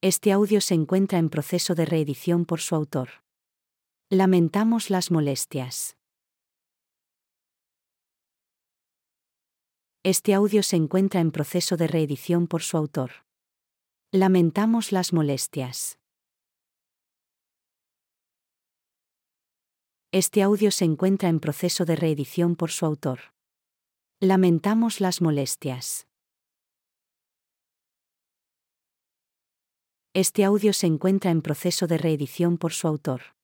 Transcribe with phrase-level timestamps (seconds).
[0.00, 3.24] Este audio se encuentra en proceso de reedición por su autor.
[4.10, 5.96] Lamentamos las molestias.
[10.04, 13.10] Este audio se encuentra en proceso de reedición por su autor.
[14.12, 15.98] Lamentamos las molestias.
[20.12, 23.34] Este audio se encuentra en proceso de reedición por su autor.
[24.20, 26.06] Lamentamos las molestias.
[30.20, 33.36] Este audio se encuentra en proceso de reedición por su autor.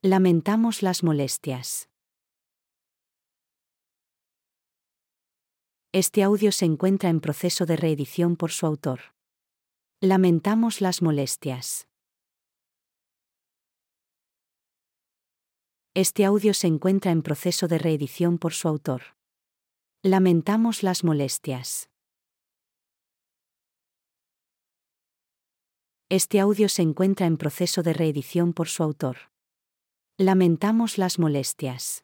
[0.00, 1.90] Lamentamos las molestias.
[5.90, 9.00] Este audio se encuentra en proceso de reedición por su autor.
[10.00, 11.88] Lamentamos las molestias.
[15.94, 19.02] Este audio se encuentra en proceso de reedición por su autor.
[20.04, 21.90] Lamentamos las molestias.
[26.10, 29.30] Este audio se encuentra en proceso de reedición por su autor.
[30.16, 32.02] Lamentamos las molestias.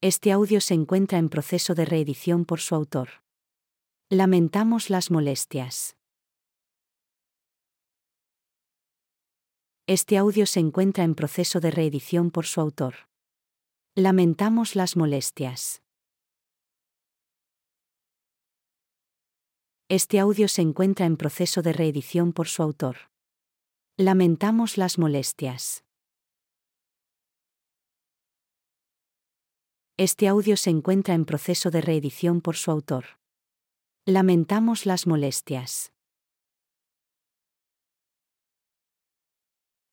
[0.00, 3.24] Este audio se encuentra en proceso de reedición por su autor.
[4.08, 5.96] Lamentamos las molestias.
[9.88, 13.08] Este audio se encuentra en proceso de reedición por su autor.
[13.96, 15.82] Lamentamos las molestias.
[19.90, 23.10] Este audio se encuentra en proceso de reedición por su autor.
[23.96, 25.82] Lamentamos las molestias.
[29.96, 33.18] Este audio se encuentra en proceso de reedición por su autor.
[34.04, 35.94] Lamentamos las molestias.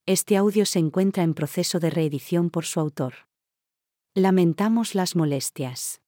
[0.06, 3.30] Este audio se encuentra en proceso de reedición por su autor.
[4.14, 6.02] Lamentamos las molestias.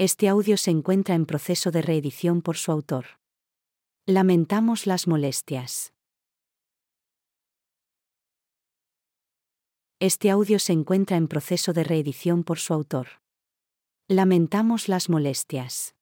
[0.00, 3.18] Este audio se encuentra en proceso de reedición por su autor.
[4.06, 5.92] Lamentamos las molestias.
[9.98, 13.08] Este audio se encuentra en proceso de reedición por su autor.
[14.06, 15.96] Lamentamos las molestias.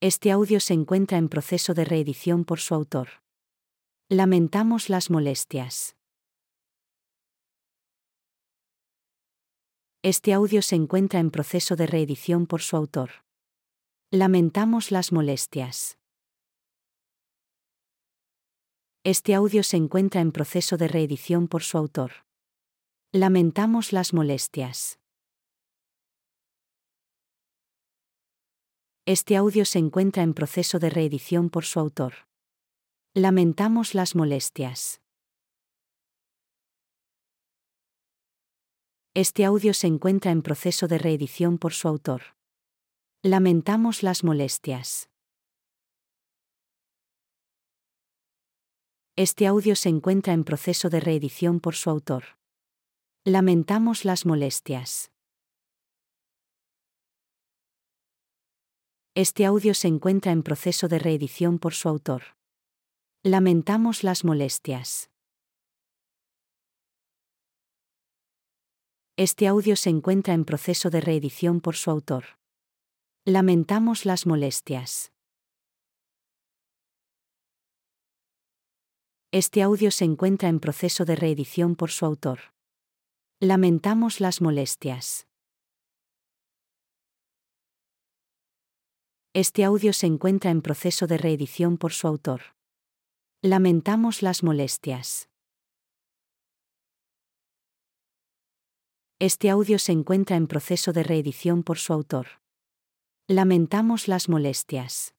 [0.00, 3.22] Este audio se encuentra en proceso de reedición por su autor.
[4.08, 5.94] Lamentamos las molestias.
[10.06, 13.24] Este audio se encuentra en proceso de reedición por su autor.
[14.10, 15.96] Lamentamos las molestias.
[19.02, 22.26] Este audio se encuentra en proceso de reedición por su autor.
[23.12, 24.98] Lamentamos las molestias.
[29.06, 32.28] Este audio se encuentra en proceso de reedición por su autor.
[33.14, 35.00] Lamentamos las molestias.
[39.16, 42.34] Este audio se encuentra en proceso de reedición por su autor.
[43.22, 45.08] Lamentamos las molestias.
[49.14, 52.24] Este audio se encuentra en proceso de reedición por su autor.
[53.24, 55.12] Lamentamos las molestias.
[59.14, 62.36] Este audio se encuentra en proceso de reedición por su autor.
[63.22, 65.08] Lamentamos las molestias.
[69.16, 72.24] Este audio se encuentra en proceso de reedición por su autor.
[73.24, 75.12] Lamentamos las molestias.
[79.30, 82.40] Este audio se encuentra en proceso de reedición por su autor.
[83.38, 85.28] Lamentamos las molestias.
[89.32, 92.56] Este audio se encuentra en proceso de reedición por su autor.
[93.42, 95.28] Lamentamos las molestias.
[99.26, 102.26] Este audio se encuentra en proceso de reedición por su autor.
[103.26, 105.14] Lamentamos las molestias.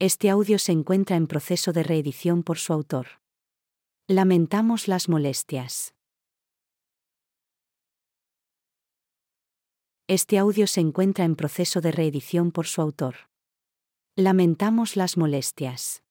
[0.00, 3.20] Este audio se encuentra en proceso de reedición por su autor.
[4.08, 5.94] Lamentamos las molestias.
[10.08, 13.30] Este audio se encuentra en proceso de reedición por su autor.
[14.16, 16.02] Lamentamos las molestias.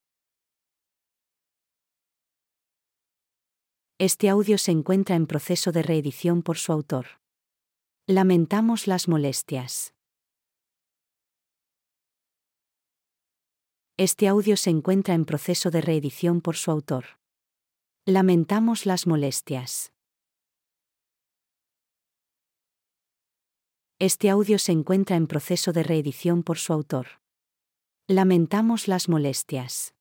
[4.04, 7.06] Este audio se encuentra en proceso de reedición por su autor.
[8.08, 9.94] Lamentamos las molestias.
[13.98, 17.20] Este audio se encuentra en proceso de reedición por su autor.
[18.08, 19.94] Lamentamos las molestias.
[24.00, 27.22] Este audio se encuentra en proceso de reedición por su autor.
[28.08, 29.94] Lamentamos las molestias.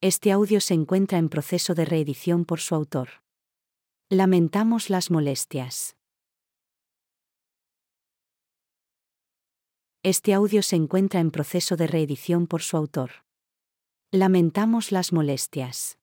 [0.00, 3.08] Este audio se encuentra en proceso de reedición por su autor.
[4.08, 5.96] Lamentamos las molestias.
[10.04, 13.24] Este audio se encuentra en proceso de reedición por su autor.
[14.12, 15.97] Lamentamos las molestias.